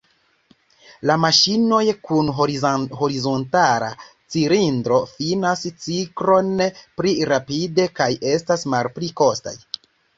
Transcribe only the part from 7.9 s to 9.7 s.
kaj estas malpli kostaj.